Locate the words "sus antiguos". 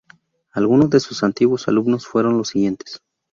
0.99-1.67